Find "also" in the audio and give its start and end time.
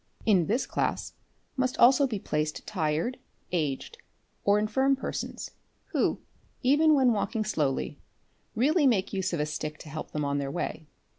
1.77-2.07